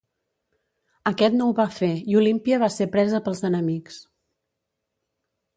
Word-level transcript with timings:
Aquest 1.11 1.35
no 1.41 1.49
ho 1.49 1.53
va 1.59 1.67
fer 1.75 1.91
i 2.13 2.17
Olímpia 2.21 2.59
va 2.65 2.71
ser 2.79 2.89
presa 2.97 3.23
pels 3.29 3.45
enemics. 3.53 4.01